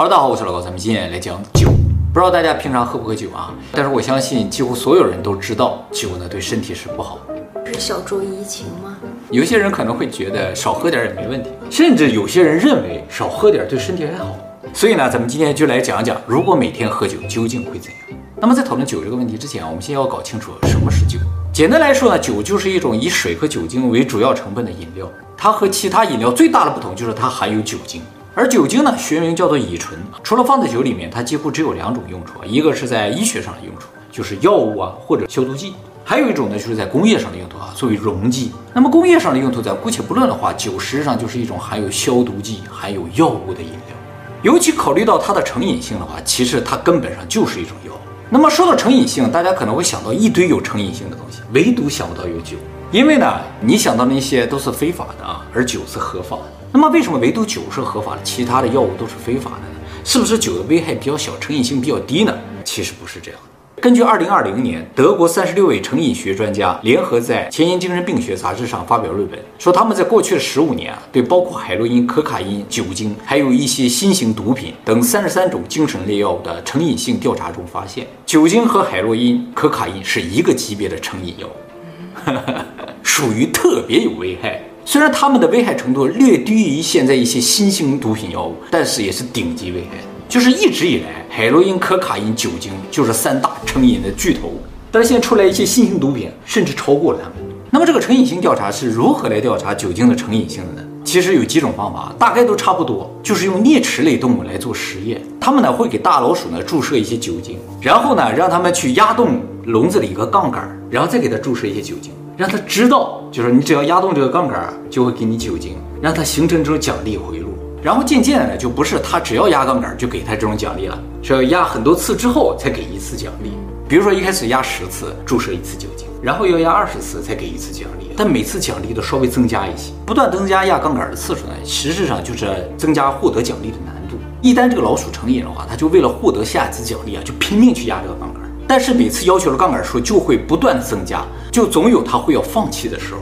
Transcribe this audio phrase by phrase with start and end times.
[0.00, 1.68] 哈喽，大家好，我是老高，咱们今天来讲酒。
[2.10, 3.52] 不知道大家平常喝不喝酒啊？
[3.70, 7.18] 但是我相信几乎所有人都知道酒呢对身体是不好
[7.66, 8.96] 是小酌怡情吗？
[9.30, 14.34] 有些人可能会觉得少喝点也没问题，甚至有些人认为少喝点对身体还好。
[14.72, 18.18] 所以呢，咱们今天就来讲讲，如果每天喝酒究竟会怎样？
[18.40, 21.18] 那么在讨论酒这个问题之前啊，我们先要搞清楚什么是酒。
[21.52, 25.06] 简单来说呢，酒就是一种以水和酒精为主要成分的饮料，
[25.36, 28.00] 它和其他饮料最大的不同就是它含有酒精。
[28.32, 35.72] 而酒精呢，学名叫做乙醇，除了放在酒里面，它几乎只有两种用处，一个是在医学上的用处，就是药物啊或者消毒剂；
[36.04, 38.52] 还有一种呢，就是在工业上的用途啊，作为溶剂。
[38.72, 43.96] 那么工业上的用途，咱姑且不论的话，酒实际上就是一种含有消毒剂、含有药物的饮料。
[44.42, 47.92] 尤其考虑到它的成瘾性的话，其实它根本上就是一种药。
[48.30, 52.56] 那么说到成瘾性，大家可能会想到一堆有成瘾性的东西，唯独想不到有酒，
[52.92, 56.59] 因为呢，你想到那些都是非法的啊，而酒是合法的。
[56.72, 59.80] 那么为什么唯独酒是合法的，其他的药物都是非法的呢？
[60.04, 62.32] 是不是酒的危害比较小，成瘾性比较低呢？
[62.64, 63.40] 其实不是这样。
[63.80, 82.32] 根据2020年德国36位成瘾学专家联合在《前沿精神病学杂志》上发表论文，说他们在过去的十五年啊，对包括海洛因、可卡因、酒精，还有一些新型毒品等三十三种精神类药物的成瘾性调查中发现，酒精和海洛因、可卡因是一个级别的成瘾药物，
[83.02, 84.62] 属于特别有危害。
[84.92, 89.98] 虽然它们的危害程度略低于现在一些新型毒品药物，但是也是顶级危害。
[90.28, 94.52] 就是一直以来，海洛因、可卡因、酒精就是三大成瘾的巨头。
[94.90, 97.36] 但是现在出来一些新型毒品，甚至超过了它们。
[97.70, 100.88] 那么这个成瘾性调查是如何来调查酒精的成瘾性的呢？
[101.04, 105.22] 其实有几种方法，大概都差不多，就是用啮齿类动物来做实验。
[105.40, 112.10] 他们呢会给大老鼠呢注射一些酒精，然后呢让他们去压动笼子里一个杠杆，然后再给它注射一些酒精。
[112.40, 117.50] 让他知道，就是你只要压动这个杠杆，就会给你酒精，让他形成这种奖励回路。
[117.82, 123.52] 然后渐渐的，就不是他只要压杠杆就给他这种奖励了，是要压很多次之后才给一次奖励。
[123.86, 134.16] 比如说一开始压十次注射一次酒精，然后要压二十次才给一次奖励，但每次奖励都稍微增加一些，不断增加压杠杆的次数呢，实质上就是增加获得奖励的难度。
[134.40, 138.49] 一旦这个老鼠成瘾的话，他就为了获得下一次奖励啊，就拼命去压这个杠杆。
[138.70, 143.18] 但是每次要求的杠杆数就会不断增加，就总有他会要放弃的时候。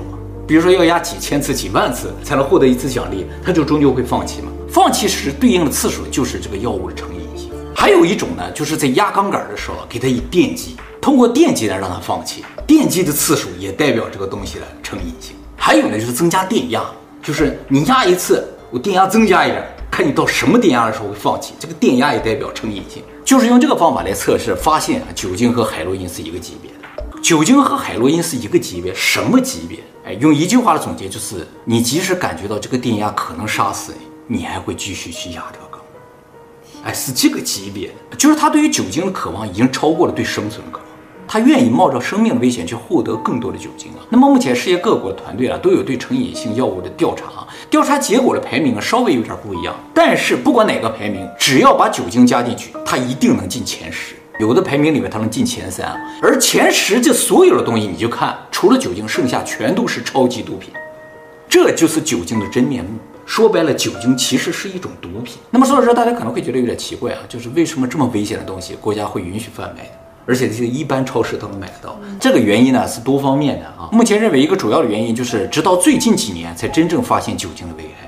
[0.46, 4.48] 比如说要压几千次、几万次才能获得一次奖励，他就终究会放弃嘛。
[4.68, 7.50] 放弃时对应的次数就是这个药物的成瘾性。
[7.74, 12.44] 还有一种呢，就是在压杠杆的时候给他以电击，通过电击来让他放弃。
[12.66, 15.34] 电击的次数也代表这个东西的成瘾性。
[15.56, 16.84] 还有呢，就是增加电压，
[17.22, 19.66] 就是你压一次，我电压增加一点，
[19.98, 21.54] 看你到什么电压的时候会放弃。
[21.58, 23.02] 这个电压也代表成瘾性。
[23.24, 27.20] 就是用这个方法来测试，发现啊，酒精和海洛因是一个级别的。
[27.20, 29.80] 酒精和海洛因是一个级别，什么级别？
[30.06, 33.92] 哎，用一句话的总结就是：你即使感觉到这个电压可能杀死
[34.28, 35.80] 你，你还会继续去压这个杠。
[36.84, 40.77] 哎，是这个级别，就是他对于酒精的渴望已经超过了对生存的渴。
[41.28, 44.00] 他愿意冒着生命的危险去获得更多的酒精啊。
[44.08, 49.76] 那么目前世界各国的团队啊都有对成瘾性药物的调查啊，调查结果的排名啊稍微有点不一样。
[49.92, 54.14] 但是不管哪个排名，只要把酒精加进去，它一定能进前十。
[54.40, 60.72] 有的排名里面它能进前三啊，而前十这所有的东西你就看，除了酒精，剩下全都是超级毒品。
[61.48, 62.90] 这就是酒精的真面目。
[63.26, 65.38] 说白了，酒精其实是一种毒品。
[65.50, 69.90] 那么说到这，大家可能会觉得有点奇怪啊，就是为什么这么危险的东西国家会允许贩卖？
[70.28, 73.88] 而且这些一般超市都能买得到，这个原因呢是多方面的啊。
[73.90, 78.06] 目前认为一个主要的原因就是，直到最近几年才真正发现酒精的危害。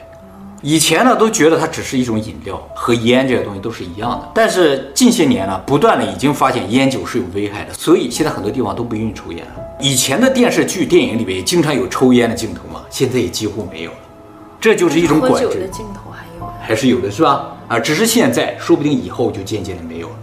[0.60, 4.30] 以前呢都觉得它只是一种饮料，和烟这些东西都是一样的。
[4.34, 9.52] 但是近些年呢，不断的已经发现烟酒是有危害的，所以现在很多地方都不允许抽烟了。
[9.80, 13.96] 以前的电视剧、电影里面也经常有抽烟的镜头嘛，现在也几乎没有了。
[14.60, 15.46] 这就是一种管制。
[15.46, 16.52] 喝酒的镜头还有？
[16.60, 17.56] 还是有的，是吧？
[17.66, 20.14] 啊，只是现在，说不定以后就渐渐的没有了。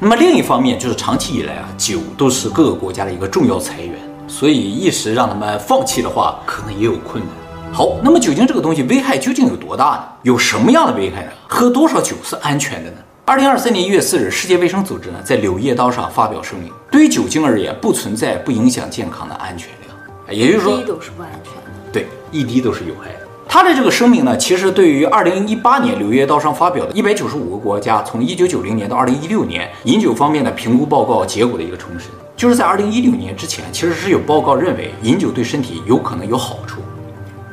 [0.00, 3.94] 那么另一方面，就是长期以来啊，酒都是各个国家的一个重要财源，
[4.28, 7.32] 所以一时让他们放弃的话，可能也有困难。
[7.72, 10.04] 好，那么酒精这个东西危害究竟有多大呢？
[10.22, 11.30] 有什么样的危害呢？
[11.48, 12.96] 喝多少酒是安全的呢？
[13.24, 21.70] 二零二三年一月四日，世界卫生组织呢在《柳叶刀》上发表声明，对于酒精而言，不存在不影响健康的安全量，也就是说，一滴都是不安全的。
[21.90, 23.23] 对，一滴都是有害的。
[23.54, 36.80] 他的这个声明呢，其实对于二零一八年《柳叶刀》上发表的一百九十五个国家从一九九零年到二零一六年饮酒方面的评估报告结果的一个重申，就是在二零一六年之前，其实是有报告认为饮酒对身体有可能有好处。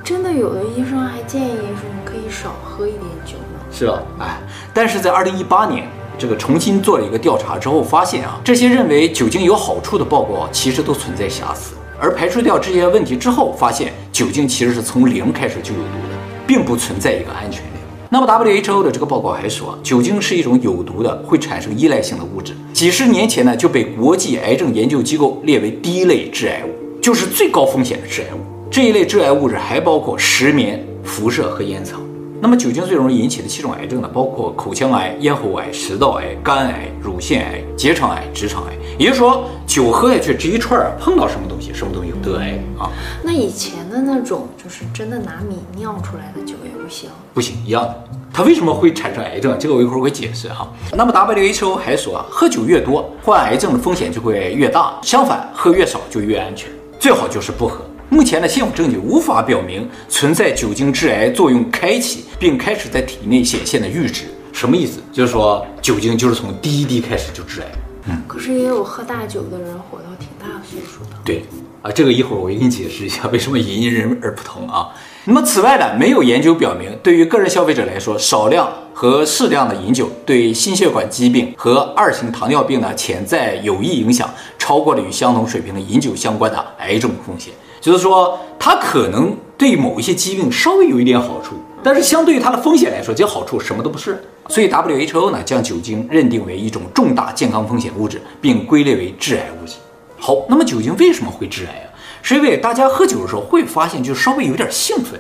[0.04, 3.60] 真的，有的医生还建议说你可以少喝一点酒呢。
[3.72, 4.02] 是吧？
[4.18, 4.42] 哎，
[4.74, 5.88] 但是在二零一八年
[6.18, 11.76] 这个重新做了一个调查之后，发现啊，这些认为酒精有好处的报告其实都存在瑕疵。
[12.04, 16.16] 而排除掉这些问题之后，发现酒精其实是从零开始就有毒的，
[16.46, 17.84] 并不存在一个安全量。
[18.08, 22.54] 那么 WHO 的这个报告还说，酒精是一种有毒的、会产生依赖性的物质。
[22.72, 28.38] 几十年前呢，就被国际癌症研究机构列为第一类致癌物，就是最高风险的致癌物。
[28.70, 31.98] 这一类致癌物质还包括石棉、辐射和烟草。
[32.40, 38.74] 那么酒精最容易引起的七种癌症呢，包括口腔癌、咽喉癌、食道癌、肝癌、乳腺癌、结肠癌、直肠癌。
[39.02, 42.92] 也就是说，酒喝下去这一串儿，碰到什么东西，什么东西就得癌啊。
[43.24, 48.04] 那以前的那种，就是真的拿米酿出来的酒也不行，不行，一样的。
[48.32, 49.58] 它为什么会产生癌症？
[49.58, 50.72] 这个我一会儿会解释哈。
[50.94, 56.70] 那么 WHO 还说啊，喝酒越多，患癌症的风险就会越大；相反，喝越少就越安全，
[57.00, 57.84] 最好就是不喝。
[58.08, 64.26] 目前的，现有证据无法表明存在酒精致癌作用开启并开始在体内显现的阈值。
[64.54, 65.02] 什么意思？
[65.12, 67.68] 就是说酒精就是从第一滴开始就致癌。
[68.06, 71.18] 嗯，可是也有喝大酒的人活到挺大岁数的。
[71.24, 71.44] 对，
[71.82, 74.90] 啊，这个一会儿我给你解释一下为什么因人而不同啊。
[75.26, 84.28] 那么此外呢，没有研究表明，对于个人消费者来说，少量和适量的饮酒对心血管疾病和二型糖尿病的潜在有益影响
[84.58, 87.54] 超过了与相同水平的饮酒相关的癌症风险。
[87.80, 94.22] 就是说，它可能对某一些疾病稍微有一点好处，但是相对于它的风险来说，这好处什么都不是。
[94.50, 99.76] 所以 WHO 呢，将酒精认定为一种重大健康风险物质，并归类为致癌物质。
[100.18, 101.88] 好，那么酒精为什么会致癌啊？
[102.22, 105.20] 是因为大家喝酒的时候会发现，就稍微有点兴奋。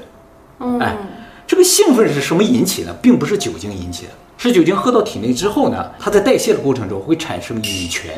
[0.59, 0.95] 嗯，哎，
[1.47, 2.93] 这个兴奋是什么引起的？
[3.01, 8.11] 并不是酒精引起的，是酒精喝到体内之后呢，它在代谢的过程中会产生乙醛。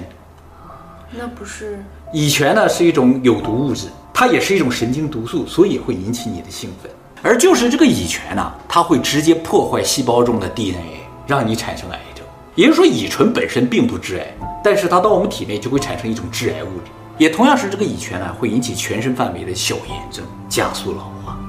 [1.11, 1.83] 那不是？
[2.11, 3.87] 乙醛呢是一种有毒物质。
[4.15, 6.91] 它也是一种神经毒素，所以会引起你的兴奋。
[7.25, 12.25] 而就是这个乙醛呢，它会直接破坏细胞中的 DNA，让你产生癌症。
[12.53, 14.27] 也就是说，乙醇本身并不致癌，
[14.61, 16.91] 但是它到我们体内就会产生一种致癌物质。
[17.17, 21.39] 也同样是这个乙醛呢，会引起全身范围的小炎症，加速老化。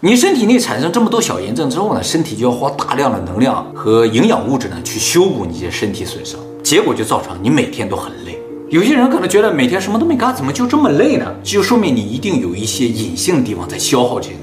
[0.00, 8.36] 你身体内产生这么多小炎症之后呢，身体就要花大量的能量和营养物质呢去修补你的身体损伤，结果就造成你每天都很累。
[8.68, 11.32] 有些人可能觉得每天什么都没干，怎么就这么累呢？
[11.44, 14.36] 就说明你一定有一些隐性的地方在消耗这些，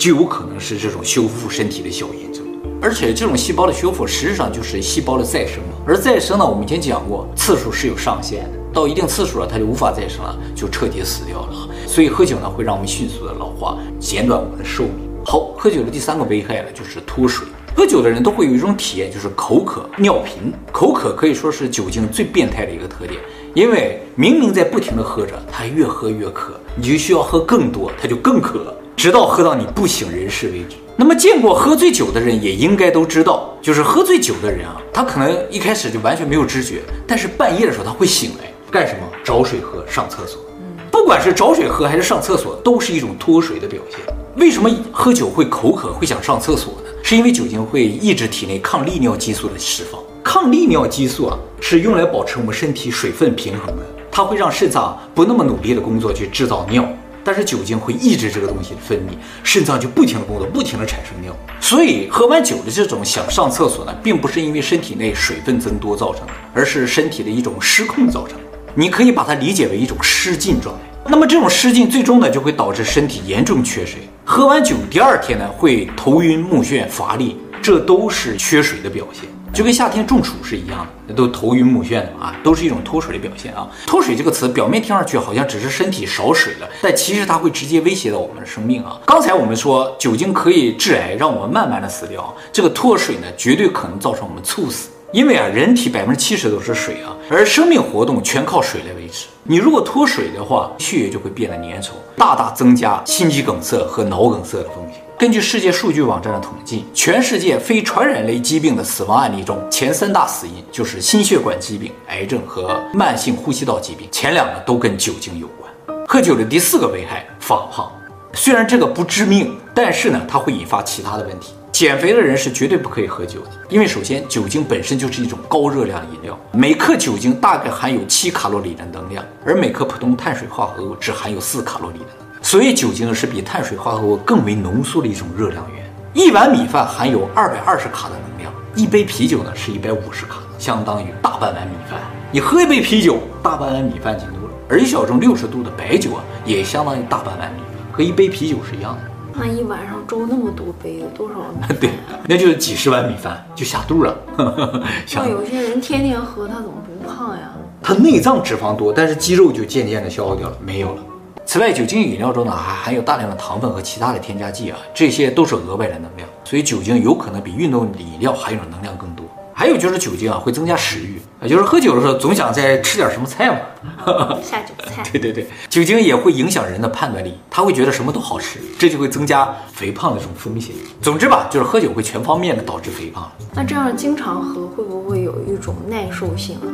[0.00, 2.42] 就有可能是这种修复身体的小炎症。
[2.80, 5.74] 而且这种细胞的修复实际上就是细胞的再生嘛。
[5.86, 11.68] 而再生呢，我们以前讲过，次数是有上限的，到一定次数了，它就无法再生了，就彻底死掉了。
[11.86, 15.06] 所以喝酒呢，会让我们迅速的老化，减短我们的寿命。
[15.22, 17.46] 好，喝酒的第三个危害呢，就是脱水。
[17.76, 20.50] 喝酒的人都会有一种体验，就是口渴、尿频。
[20.72, 23.20] 口渴可以说是酒精最变态的一个特点。
[23.52, 30.76] 因为明明在不停地喝着，他越喝越渴，你就需要喝更多，他就更渴，直到喝到你不省人事为止。
[30.96, 39.00] 那么见过喝醉酒的人也应该都知道，就是喝醉酒的人啊，他可能一开始就完全没有知觉，但是半夜的时候他会醒来，干什么？
[39.24, 40.42] 找水喝，上厕所。
[40.90, 43.98] 不管是找水喝还是上厕所，都是一种脱水的表现。
[44.36, 46.90] 为什么喝酒会口渴，会想上厕所呢？
[47.02, 50.00] 是因为酒精会抑制体内抗利尿激素的释放。
[50.22, 56.86] 抗利尿激素啊，是用来保持我们身体水分平衡的，它会让肾脏不那么努力的工作去制造尿，
[57.24, 59.12] 但是酒精会抑制这个东西的分泌，
[59.42, 61.34] 肾脏就不停的工作，不停的产生尿。
[61.60, 68.44] 所以喝完酒的这种想上厕所呢，并不是因为身体内水分增多造成的，而是身体的一种失控造成的。
[68.74, 70.82] 你可以把它理解为一种失禁状态。
[71.06, 74.00] 那么这种失禁最终呢，就会导致身体严重缺水。
[74.24, 79.24] 喝完酒第二天呢，会头晕目眩乏力，这都是缺水的表现。
[79.52, 83.68] 就跟夏天中暑是一样的，那都头晕目眩的啊，都是一种脱水的表现啊。
[83.86, 88.98] 脱水这个词表面听上去好像只是身体少水了，但其实它会直接威胁到我们的生命啊。
[89.04, 99.26] 刚才我们说酒精可以致癌，让我们慢慢的死掉，这个脱水呢，绝对可能造成我们猝死，因为啊，人体百分之七十都是水啊，而生命活动全靠水来维持。
[99.42, 105.02] 你如果脱水的话，血液就会变得粘稠，大大增加心肌梗塞和脑梗塞的风险。
[105.20, 115.70] 根据世界数据网站的统计，全世界非传染类疾病的死亡案例中，前三大死因就是心血管疾病、癌症和慢性呼吸道疾病，前两个都跟酒精有关。
[116.08, 117.92] 喝酒的第四个危害，发胖。
[118.32, 121.52] 虽然这个不致命，但是呢，它会引发其他的问题。
[121.70, 132.29] 减肥的人是绝对不可以喝酒的，因为首先酒精本身就是一种高热量饮料，每克酒精大概含有七卡路里的能量，而每克普通碳水化合物只含有四卡路里的能量。
[132.42, 135.84] 所以酒精是比碳水化合物更为浓缩的一种热量源。
[136.12, 142.00] 一碗米饭含有二百二十卡的能量，一杯啤酒呢是一百五十卡，相当于大半碗米饭。
[142.32, 144.52] 你喝一杯啤酒，大半碗米饭进肚了。
[144.68, 149.00] 而一小盅六十度的白酒啊，也相当于大半碗米饭，和一杯啤酒是一样的。
[149.32, 151.76] 那一晚上粥那么多杯，有多少米饭？
[151.78, 151.90] 对，
[152.26, 154.16] 那就是几十碗米饭就下肚了。
[155.06, 157.52] 像有些人天天喝，他怎么不胖呀？
[157.80, 161.02] 他内脏脂肪多，但是肌肉就渐渐的消耗掉了，没有了。
[161.52, 169.26] 此外，酒精饮料中呢还含有大量的糖分和其他的添加剂啊，这些都是额外的能量，所以酒精有可能比运动饮料含有的能量更多。
[169.52, 173.58] 还有就是酒精啊会增加食欲，也就是喝酒的时候总想再吃点什么菜嘛，
[174.44, 175.02] 下酒菜。
[175.10, 180.72] 对对对，酒精也会影响人的判断力，他会觉得什么都好吃，这就会增加肥胖的这种风险。
[181.02, 183.28] 总之吧，就是喝酒会全方面的导致肥胖。
[183.52, 186.70] 那这样经常喝会不会有一种耐受性啊？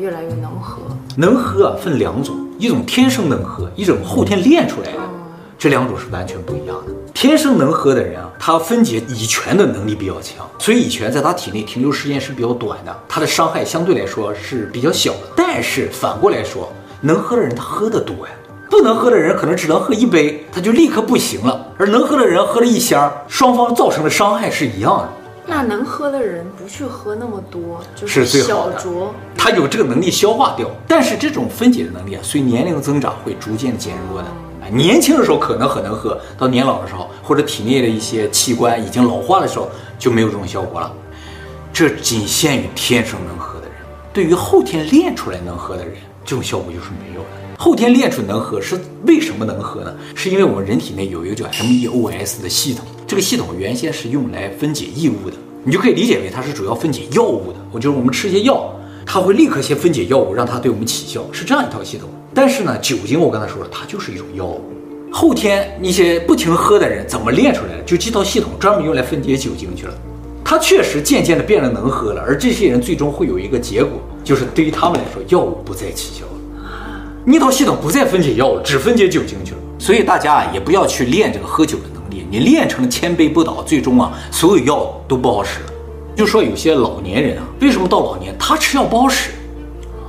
[0.00, 0.80] 越来越能喝？
[1.14, 4.98] 能喝分两种，一种天生能喝，一种后天练出来的。
[4.98, 5.20] 嗯
[5.60, 6.92] 这两种是完全不一样的。
[7.12, 15.18] 天生能喝的人啊，他分解乙醛的能力比较强，所以乙醛在他体内停留时间是比较短的，他的伤害相对来说是比较小的。
[15.36, 18.32] 但是反过来说，能喝的人他喝得多呀，
[18.70, 21.66] 不能喝的人可能只能喝一杯，他就立刻不行了。
[21.76, 25.08] 而能喝的人喝了一箱，双方造成的伤害是一样的。
[25.46, 30.70] 那能喝的人不去喝那么多，就是小酌，他有这个能力消化掉。
[30.86, 34.28] 但是这种分解的能力啊，随年龄增长会逐渐减弱的。
[34.70, 39.68] 年轻的时候可能很能喝，到年老的时候，或者体内的一些器官已经老化的时候，
[39.98, 40.92] 就没有这种效果了。
[41.72, 43.74] 这仅限于天生能喝的人，
[44.12, 45.94] 对于后天练出来能喝的人，
[46.24, 47.26] 这种效果就是没有的。
[47.58, 49.92] 后天练出能喝是为什么能喝呢？
[50.14, 57.58] 是因为我们人体内有一个叫 MEOS 的系统，这个系统原先是用来分解异物的，你就可以理解为它是主要分解药物的。
[57.72, 58.72] 我就是我们吃一些药，
[59.04, 62.08] 它会立刻先分解药物，让它对我们起效，是这样一套系统。
[62.32, 64.62] 但是呢，酒精我刚才说了，它就是一种药物。
[65.10, 67.82] 后天那些不停喝的人怎么练出来的？
[67.82, 69.94] 就这套系统专门用来分解酒精去了。
[70.44, 76.32] 它确实渐渐的变得能喝了，而这些人最终会有一个结果，就是对于他们来说，药物不再起效了。
[77.24, 79.58] 那套系统不再分解药物，只分解酒精去了。
[79.80, 81.99] 所以大家啊，也不要去练这个喝酒的能。
[82.30, 85.72] 你练成千杯不倒，最终啊，所有药都不好使了。
[86.14, 89.32] 就说有些老年人啊，为什么到老年他吃药不好使？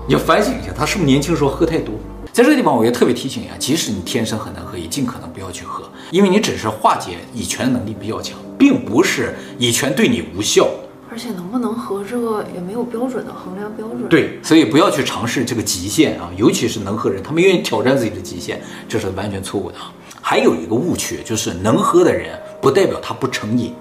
[0.07, 1.95] 你要反省一下，他是不是年轻时候喝太多？
[2.31, 10.67] 在这个地方，我也特别提醒一下，即使你天生很难喝，也尽可能不要去喝，因为你只是化解乙醛的能力比较强，并不是乙醛对你无效。
[11.09, 14.07] 而且能不能喝这个也没有标准的衡量标准。
[14.07, 19.91] 对，所以不要去尝试这个极限啊，尤其是能喝人，他们愿意挑战自己的极限，这是完全错误的啊。
[20.21, 23.73] 还有一个误区就是，能喝的人不代表他不成瘾。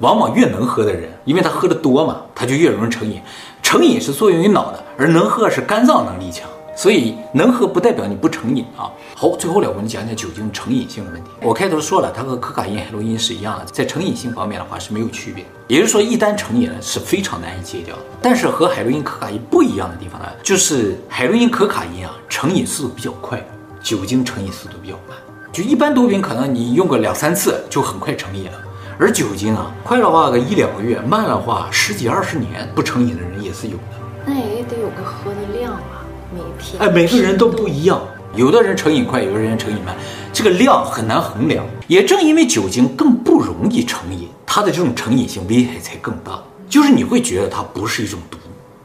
[0.00, 3.20] 往往越能喝的人，因为他喝的多嘛，他就越容易成瘾。
[3.62, 6.48] 成瘾是作用于脑的，而能喝是肝脏能力强。
[6.76, 8.92] 所以能喝不代表你不成瘾啊。
[9.14, 11.30] 好，最后来我们讲讲酒精成瘾性的问题。
[11.40, 15.42] 我开头说了，它和可卡因、海洛因是一样的，在成瘾性方面的话是没有区别。
[15.68, 18.02] 也就是说，一旦成瘾了是非常难以戒掉的。
[18.20, 23.42] 但是和海洛因、可卡因不一样的地方呢，就是海洛因、可卡因啊，成瘾速度比较快，
[23.82, 25.16] 酒精成瘾速度比较慢。
[25.56, 28.52] 就一般毒品可能你用个两三次就很快成瘾了，
[28.98, 33.82] 而酒精啊，快的话个一两个月，慢的话十几二十年不成瘾的人也是有的。
[34.26, 36.04] 那也得有个喝的量啊。
[36.30, 37.98] 每天哎，每个人都不一样，
[38.34, 39.96] 有的人成瘾快，有的人成瘾慢，
[40.30, 41.64] 这个量很难衡量。
[41.86, 46.38] 也正因为酒精更不容易成瘾，它的这种成瘾性危害才更大。
[46.68, 48.36] 就是你会觉得它不是一种毒，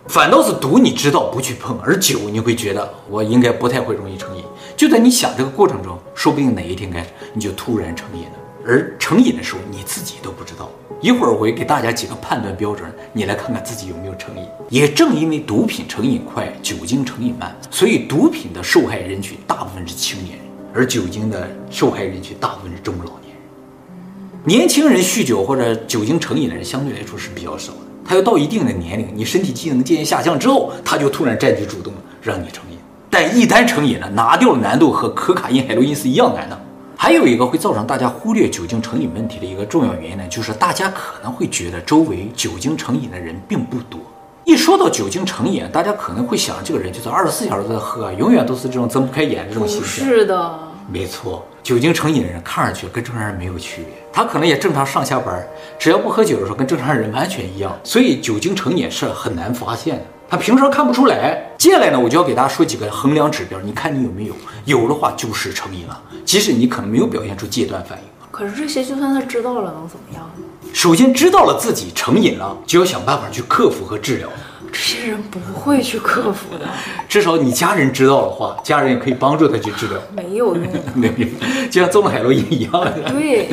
[0.07, 1.77] 反倒是毒，你知道不去碰。
[1.83, 4.40] 而酒你会觉得我应该不太会容易成瘾。
[4.81, 8.31] 就在你想这个过程中，说不定哪一天开始你就突然成瘾了。
[8.65, 10.71] 而成瘾的时候，你自己都不知道。
[11.01, 14.43] 一会儿我会给大家几个判断标准，你来看看自己有没有成瘾。
[14.71, 24.43] 也正因为毒品成瘾快，酒精成瘾慢，所以毒品的受害人群大部分是青年人，而酒精的受害人群大部分是中老年人。
[24.43, 27.79] 年轻人酗酒或者酒精成瘾的人相对来说是比较少的。
[28.03, 32.70] 他要到一定的年龄，你身体机能渐渐下降之后，他就突然占据主动，让你成瘾。
[33.11, 36.57] 但一单成瘾呢，拿掉的难度和可卡因、海洛因是一样难的。
[36.95, 43.99] 还有一个会造成大家忽略酒精成瘾问题的一个重要原因呢，就是大家可能会觉得周围酒精成瘾的人并不多。
[44.45, 50.05] 一说到酒精成瘾，大家可能会想，这个人就是二十四小时在喝，永远都是这种睁不开眼这种形象。
[50.07, 55.45] 是的，没错，酒精成瘾的人看上去跟正常人没有区别，他可能也正常上下班，
[55.77, 57.77] 只要不喝酒的时候跟正常人完全一样。
[57.83, 60.03] 所以酒精成瘾是很难发现的。
[60.31, 64.33] 他平时看不出来，接下来呢，我就要给大家说几个衡量指标，你看你有没有？
[64.63, 68.05] 有的话就是成瘾了，即使你可能没有表现出戒断反应。
[68.31, 70.69] 可是这些就算他知道了，能怎么样呢？
[70.73, 74.29] 首先知道了自己成瘾了，就要想办法去克服和治疗。
[74.71, 76.65] 这些人不会去克服的，
[77.09, 79.97] 至少你家人知道的话，家人也可以帮助他去治疗。
[80.15, 81.29] 没有用， 没有用，
[81.69, 82.91] 就像中了海洛因一样的。
[83.11, 83.49] 对，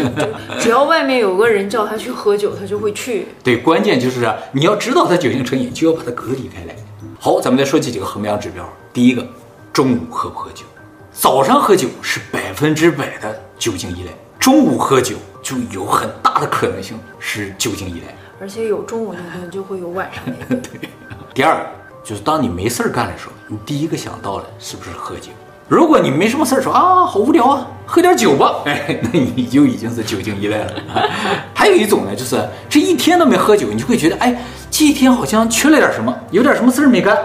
[0.60, 3.26] 只要外面有个人叫他去喝酒，他就会去。
[3.42, 6.74] 对，关键就是你要知道他酒精成瘾，就要把他隔离开来。
[7.18, 8.68] 好，咱们再说几个衡量指标。
[8.92, 9.26] 第一个，
[9.72, 10.64] 中午喝不喝酒？
[11.12, 18.14] 早上喝酒是百分之百的酒精依赖，中午喝酒就有很大的可能性是酒精依赖。
[18.40, 20.54] 而且有中午那个，就会有晚上那个。
[20.62, 20.88] 对。
[21.38, 21.64] 第二，
[22.02, 25.30] 就是当你没事儿干的时候，你第一个想到的是不是喝酒？
[25.68, 30.72] 如果你没什么事儿说啊，好无聊啊，喝点酒吧， 哎，那你就已经是酒精依赖了。
[31.54, 34.36] 还有一种呢，就是这一天都没喝酒，你就会觉得哎，
[34.68, 37.16] 这一天好像缺了点什么，有点什么事儿没干，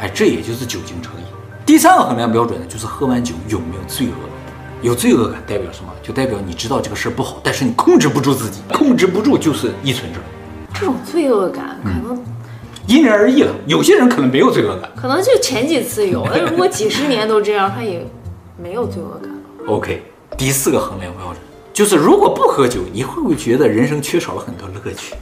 [0.00, 1.26] 哎，这也就是酒精成瘾。
[1.66, 4.30] 第三个衡量标准呢，就是喝完酒有没有罪恶感。
[4.80, 5.92] 有罪恶感代表什么？
[6.02, 10.22] 就代表你知道这个事儿不好，但是你控制不住自己，控制不住就是依存症。
[10.72, 12.24] 这种罪恶感可能、嗯、
[12.86, 13.54] 因人而异了。
[13.66, 18.06] 有些人可能没有罪恶感，可能就前几次有，但如果几十年都这样，他也
[18.62, 19.30] 没有罪恶感。
[19.66, 20.02] OK，
[20.36, 21.36] 第四个衡量标准
[21.72, 25.14] 就是，如果不喝酒，你会不会觉得人生缺少了很多乐趣？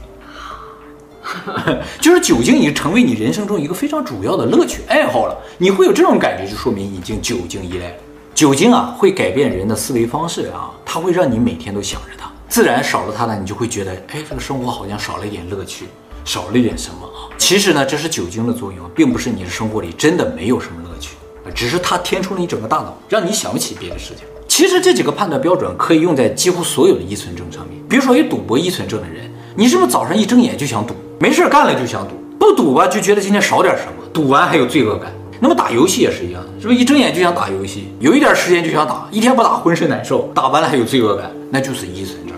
[2.01, 5.37] 就是酒精已经成为你人生中一个非常主要的乐趣爱好了。
[5.57, 7.95] 你会有这种感觉，就说明已经酒精依赖了。
[8.33, 15.85] 酒精啊，会改变人的思维方式啊，它会让你每天都想着它，自然少了它呢，你就会觉得，哎，这个生活好像少了一点乐趣，
[16.23, 17.29] 少了一点什么啊？
[17.37, 21.15] 其实呢，这是酒精的作用，并不是你的生活里真的没有什么乐趣，
[21.53, 24.25] 只是它填充了你整个大脑，让你想不起别的事情。
[24.47, 27.77] 其实这几个判断标准可以用在几乎所有的依存症上面。
[27.89, 35.11] 比如说有赌博依存症的人，你是不是早上一睁眼就想赌，没事干了就想赌，不赌吧就觉得今天少点什么，赌完还有罪恶感。
[35.39, 42.30] 那么打游戏也是一样的，是不是一睁眼就想打游戏，有一点时间就想打，一天不打浑身难受，打完了还有罪恶感，那就是依存症。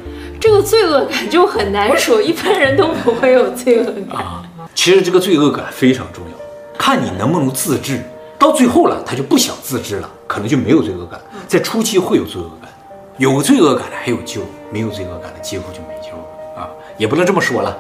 [0.44, 4.44] 这个罪恶感就很难说，一般人都不会有罪恶感啊。
[4.76, 8.04] 其实这个罪恶感非常重要，看你能不能自制。
[8.38, 11.18] 到最后了，他就不想自制了，可能就没有罪恶感。
[11.48, 12.70] 在初期会有罪恶感，
[13.20, 17.78] 有罪恶感的还有救，没有罪恶感的几乎就没救了啊，也不能这么说了。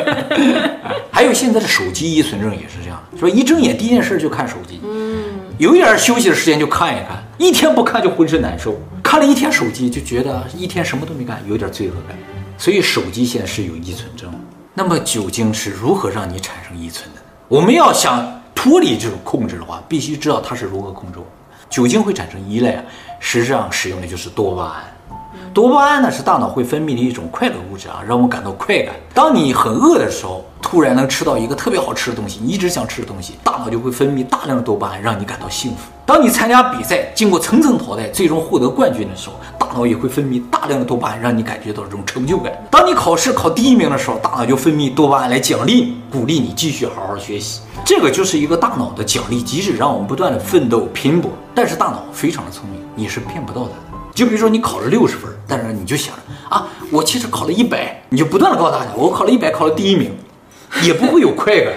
[1.10, 5.24] 还有现在的手机依存症也是这样，说一睁眼第一件事就看手机，嗯，
[5.56, 8.78] 有一点休息的时间就看一看，一天不看就浑身难受，
[9.12, 12.16] 看了一天手机就觉得一天什么都没干，有点罪恶感。
[12.56, 14.32] 所以手机现在是有依存症。
[14.72, 17.20] 那么酒精是如何让你产生依存的？
[17.46, 21.18] 我们要想脱离这种控制的话，必须知道它是如何控制。
[21.68, 22.84] 酒精会产生依赖啊，
[23.20, 24.84] 实际上使用的就是多巴胺。
[25.54, 28.94] 多巴胺呢是大脑会分泌的一种快乐物质啊，让我感到快感。
[29.12, 35.90] 当你很饿的时候，突然能吃到一个特别好吃的东西，你一直想吃的东西，大脑就会分泌大量的多巴胺，让你感到幸福。
[36.06, 42.50] 当你参加比赛，经过层层淘汰，最终获得冠军的时候，大脑也会分泌大量的多巴胺，让你感觉到这种成就感。
[42.70, 47.60] 当你考试考第一名的时候，大脑就分泌多巴胺来奖励你，鼓励你继续好好学习。
[47.84, 51.30] 这个就是一个大脑的奖励机制，让我们不断的奋斗拼搏。
[51.54, 53.91] 但是大脑非常的聪明，你是骗不到它的。
[54.14, 60.14] 就比如说你考了六十分，但是你就想着啊，我其实考了一百，你就不断的告诉大家，我考了一百，考了第一名，
[60.82, 61.72] 也不会有快感，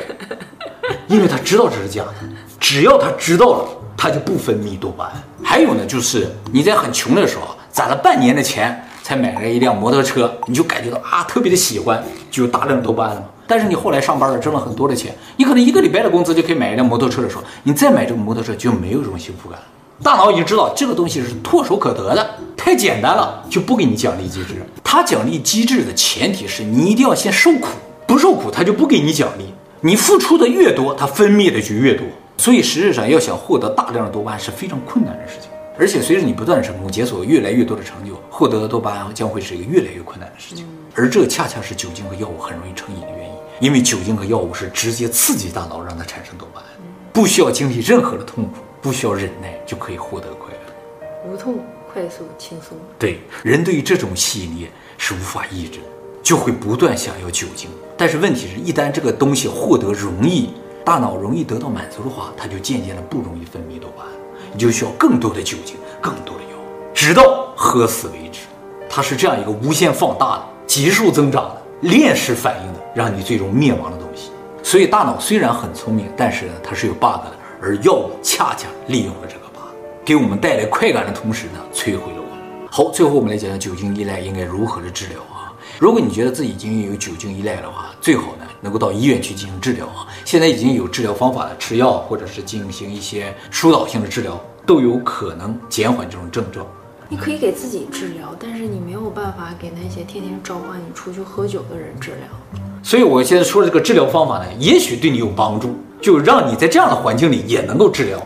[1.07, 2.13] 因为他知道这是假的。
[2.59, 5.13] 只要他知道了，他就不分泌多巴胺。
[5.43, 13.23] 还有呢，就是你在很穷的时候，攒了半年的钱才买了一辆摩托车，你就感觉到啊特别的喜欢，就有大量的多巴胺了。
[13.47, 19.65] 但是你后来上班了，挣了很多的钱，你可能一个礼拜的工资就可以买一辆摩托车的时候，你再买这个摩托车就没有这种幸福感了。
[20.03, 24.61] 大脑已经知道这个东西是唾手可得的，太简单了，就不给你奖励机制。
[24.83, 27.69] 它奖励机制的前提是你一定要先受苦，
[28.05, 29.53] 不受苦它就不给你奖励。
[29.79, 32.05] 你付出的越多，它分泌的就越多。
[32.37, 35.49] 所以实质上要想获得大量的多巴胺是非常困难的事情。
[35.77, 40.67] 而且随着你不断成功，解锁越来越多的成就，获得的多巴胺将会是一个越来越困难的事情。
[40.93, 46.67] 而这恰恰是酒精和药物很容易成瘾的原因，因为酒精和药物是直接刺激大脑让它产生多巴胺，
[47.13, 48.51] 不需要经历任何的痛苦。
[48.85, 51.55] 不需要忍耐就可以获得快乐，无痛、
[51.91, 52.77] 快速、轻松。
[52.99, 55.85] 对，人对于这种吸引力是无法抑制的，
[56.21, 57.67] 就会不断想要酒精。
[57.97, 60.51] 但是问题是一旦这个东西获得容易，
[60.85, 64.11] 大脑容易得到满足的话，它就渐渐的不容易分泌多巴胺，
[64.53, 68.41] 你就需要更多的酒精、更多的药物，直到喝死为止。
[68.87, 74.29] 它是这样一个无限放大的、急速增长的、链式反应的，让你最终灭亡的东西。
[74.61, 77.31] 所以大脑虽然很聪明，但是呢，它是有 bug 的。
[77.65, 79.73] 而药物恰恰利用了这个 bug，
[80.05, 82.67] 给我们带来快感的同时呢，摧毁了我们。
[82.69, 85.51] 好，最后我们来讲讲酒精依赖应该如何的治疗啊？
[85.79, 90.05] 如果你觉得自己已经有酒精依赖的话，最好呢能够到医院去进行治疗啊。
[90.25, 96.67] 现在已经有治疗方法了，吃药或者是进行一些疏导性的治疗，都有可能减缓这种症状。
[97.09, 102.61] 你可以给自己治疗，但是你没有办法给那些天天召唤你出去喝酒的人治疗。
[102.83, 105.75] 所以我现在说的这个治疗方法呢，也许对你有帮助。
[106.01, 108.21] 就让你在这样的环境里也能够治疗。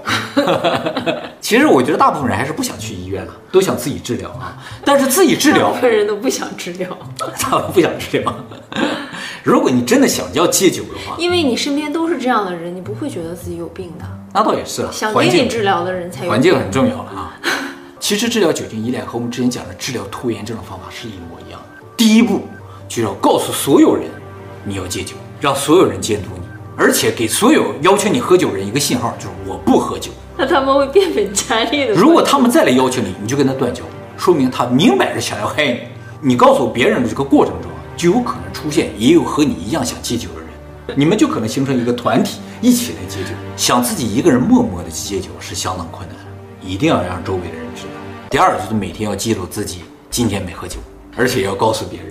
[1.41, 4.57] 其实我觉得大部分人还是不想去医院了，都想自己治疗啊。
[4.85, 6.87] 但是自己治疗，大部分人都不想治疗，
[7.39, 8.33] 他们不想治疗。
[9.43, 14.05] 如果你真的想要戒酒的话，因为你身边都是这样的人，你不会觉得自己有病的。
[14.33, 16.29] 那倒也是了，想给你治疗的人才有。
[16.29, 17.33] 环境很重要了啊。
[17.99, 21.83] 其实治疗酒精依赖和我们之前讲的治疗拖延症的方法是一模一样的。
[21.97, 22.41] 第一步
[22.87, 24.05] 就要告诉所有人
[24.63, 26.38] 你要戒酒，让所有人监督你。
[26.79, 31.93] 而且给所有要求你喝酒人一个信号，就是我不喝酒，那他们会变本加厉的。
[31.93, 33.83] 如果他们再来要求你，你就跟他断交，
[34.17, 35.79] 说明他明摆着想要害你。
[36.21, 43.31] 你告诉别人的这个过程中，就有可能出现也有和你一样想戒酒的人，你们就可能形成一个团体，一起来戒酒。
[43.57, 46.23] 想自己一个人默默的去戒酒是相当困难的，
[46.65, 47.89] 一定要让周围的人知道。
[48.29, 50.77] 第二就是每天要记录自己今天没喝酒，
[51.17, 52.09] 而且要告诉别人。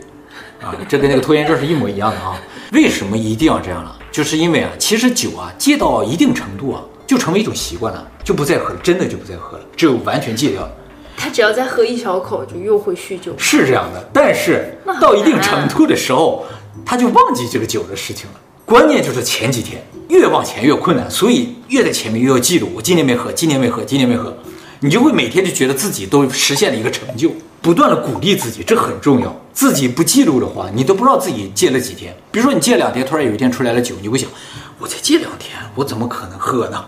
[0.61, 2.39] 啊，这跟那个拖延症是一模一样的啊！
[2.73, 3.98] 为什么一定要这样了？
[4.11, 9.65] 就是因为啊，其实酒啊戒到一定程度啊，就成为一种习惯了，就不再喝了，真的就不再喝了。
[9.77, 10.69] 只有完全戒掉，
[11.17, 13.33] 他只要再喝一小口，就又会酗酒。
[13.39, 16.45] 是这样的，但是到一定程度的时候，
[16.85, 18.41] 他就忘记这个酒的事情了。
[18.65, 22.69] 关键就是前几天，越往前越困难，所以越在前面越要记录。
[22.75, 24.37] 我今天没喝，今天没喝，今天没喝，
[24.81, 27.31] 你就会每天就觉得自己都实现了一个成就。
[27.61, 29.35] 不断的鼓励自己，这很重要。
[29.53, 32.15] 自己不记录的话，你都不知道自己戒了几天。
[32.31, 34.31] 比如说你戒两天，突然有一天出来了酒，你会想，
[34.79, 36.85] 我才戒两天，我怎么可能喝呢？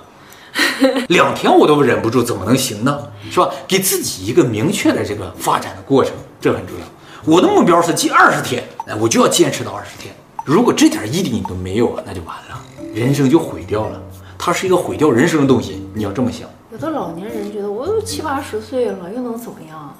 [1.08, 2.98] 两天我都忍不住，怎么能行呢？
[3.30, 3.50] 是吧？
[3.66, 6.86] 给自己一个明确的这个发展的过程，这很重要。
[7.24, 10.14] 我的目标是戒二十天，哎，我就要坚持到二十天。
[10.44, 12.60] 如果这点毅力你都没有啊，那就完了，
[12.94, 14.00] 人生就毁掉了。
[14.38, 16.48] 它是一个毁掉人生的东西，你要这么想。
[16.72, 19.94] 有的老年人觉得我都七八十岁了，又能怎么样？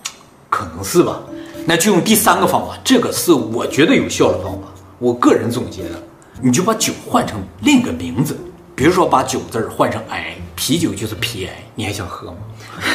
[0.61, 1.19] 可能是吧，
[1.65, 4.69] 那就用第三个方法，这个是我觉得有效的方法，
[4.99, 6.03] 我个人总结的，
[6.43, 8.37] 你就把酒换成另一个名字，
[8.75, 12.37] 比如说把酒字儿换成癌，啤酒就是皮癌，你还想喝吗？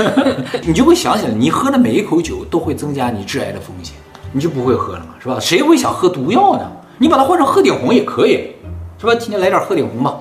[0.61, 3.95] 你就会想起来，你喝的每一口酒都会增加你致癌的风险，
[4.31, 5.39] 你就不会喝了嘛，是吧？
[5.39, 6.71] 谁会想喝毒药呢？
[6.99, 8.51] 你把它换成鹤顶红也可以，
[8.99, 9.15] 是吧？
[9.15, 10.19] 今天来点鹤顶红吧。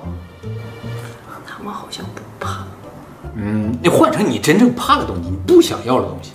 [1.45, 2.65] 他们好像不怕。
[3.35, 6.31] 嗯，你换成你真正怕的东西，你不想要的东西。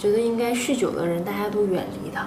[0.00, 2.26] 我觉得应该酗酒的人，大家都远离他，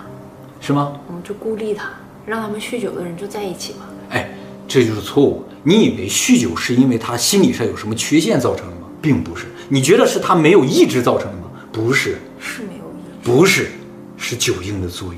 [0.61, 0.93] 是吗？
[1.09, 1.89] 嗯，就孤立他，
[2.23, 3.89] 让他们酗酒的人就在一起吧。
[4.11, 4.29] 哎，
[4.67, 5.43] 这就是错误。
[5.63, 8.83] 你以为酗酒是因为他心理上有什么缺陷造成的吗？
[9.01, 9.47] 并不是。
[9.69, 11.49] 你觉得是他没有意志造成的吗？
[11.71, 13.27] 不是，是没有意志。
[13.27, 13.71] 不是，
[14.17, 15.17] 是酒精的作用，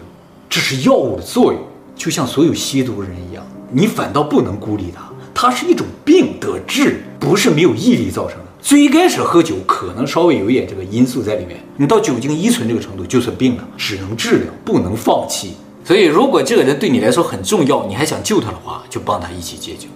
[0.50, 1.62] 这是药物的作用。
[1.94, 8.45] 就像所有吸毒人一样，你反倒不能孤立他，他是一种病得治，不是没有毅力造成的。
[8.66, 15.54] 最开始喝酒可能稍微有一点这个因素在里面，你到酒精依存这个程度就算病了，只能治疗，不能放弃。
[15.84, 19.88] 所以如果这个人对你来说很重要，你还想救他的话，就帮他一起戒酒，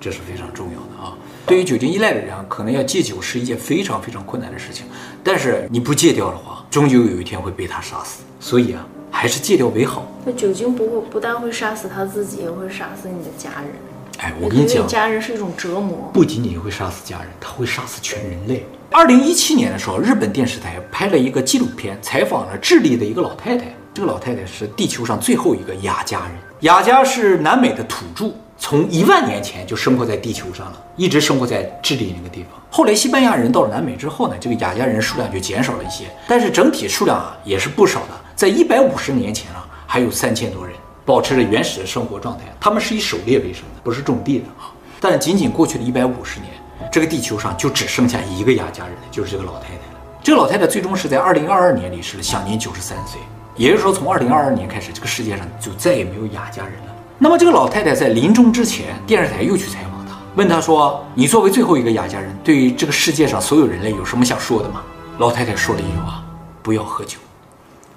[0.00, 1.12] 这是非常重要的啊。
[1.44, 4.86] 对于酒精依赖的人，可能要戒酒是一件非常非常困难的事情，
[5.22, 8.22] 但是你不戒掉的话，终究有一天会被他杀死。
[8.40, 10.10] 所以啊，还是戒掉为好。
[10.24, 13.72] 那酒精不会不但会杀死他自己，也会杀死你的家人。
[14.18, 18.64] 哎，我跟你讲，家人是一种折磨，不仅仅会杀死家人，他会杀死全人类。
[18.90, 23.66] 二零一七年的时候，日本电视台拍了一个纪录片，采访了智利的一个老太太。
[23.92, 26.30] 这个老太太是地球上最后一个雅加人。
[26.60, 32.60] 雅加是南美的土著，从一万年前就生活在地球上了，一直生活在智利那个地方。
[32.70, 38.08] 后来西班牙人到了南美之后呢，这个雅加人数量就减少了一些，但是整体数量啊也是不少的。
[38.34, 40.75] 在一百五十年前啊，还有三千多人。
[41.06, 44.74] 保持着原始的生活状态，他们是以狩猎为生的，不是种地的啊。
[45.00, 46.52] 但仅仅过去的一百五十年，
[46.90, 50.00] 这个地球上就只剩下一个雅加人，就是这个老太太了。
[50.22, 53.20] 这个老太太最终是在二零二二年离世了，享年九十三岁。
[53.54, 56.94] 也就是说，从二零二二年开始，这个世界上就再也没有雅加人了。
[57.18, 64.82] 那么，这个老太太在临终之前，电视台又去采访她，问她说：“你作为最后一个雅加人，对于这个世界上所有人类有什么想说的吗？”
[65.18, 66.22] 老太太说了一句话
[66.62, 67.16] ：“不要喝酒。”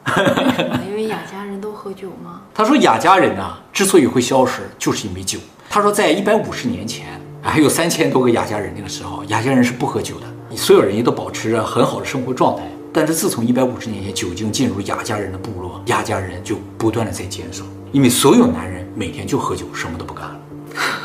[0.87, 2.41] 因为雅加人都喝酒吗？
[2.53, 5.39] 他说雅加人啊，之所以会消失，就是因为酒。
[5.69, 12.63] 他说在一百五十年前，还有三千多个雅加人那个时候，雅加人是不喝酒的，所有人也都保持着很好的生活状态。
[12.91, 20.39] 但是自从一百五十年前酒精进入雅加人的部落，雅加人就不断的在减少，因为所有男人每天就喝酒，什么都不干了，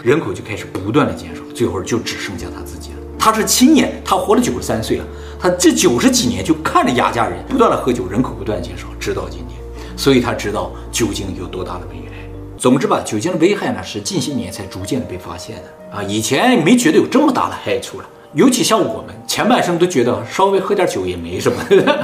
[0.02, 2.96] 人口就开始不断的减少，最后就只剩下他自己了。
[3.18, 5.04] 他是亲眼，他活了九十三岁了。
[5.44, 9.60] 他这九十几年就看着雅加人不断的喝酒，人口不断减少，直到今天，
[9.94, 12.16] 所以他知道酒精有多大的危害。
[12.56, 18.08] 总之吧，酒精的危害呢是近些年才逐渐的被发现的啊，以前没觉得有这么大的害处了。
[18.32, 21.62] 尤其像我们前半生都觉得稍微喝点酒也没什么，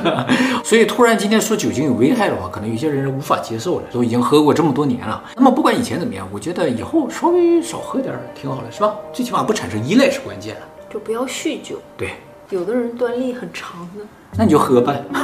[0.63, 3.87] 所以突然今天说酒精有危害的话，可能有些人是无法接受了。
[3.91, 8.95] 都已经喝过这么多年了，那么不管以前怎么样，我觉得以后稍微少喝点挺好的，是吧？
[9.15, 11.79] 最起码不产生依赖是关键了，就不要酗酒。
[11.97, 12.11] 对。
[12.51, 14.05] 有的人端粒很长的，
[14.37, 15.03] 那你就喝呗。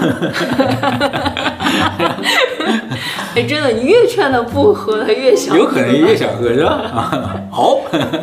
[3.35, 5.57] 哎，真的，你越劝他不喝，他越想。
[5.57, 7.43] 有可能越想喝，是吧？
[7.51, 7.81] 好，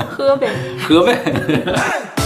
[0.10, 0.50] 喝呗，
[0.88, 1.20] 喝呗。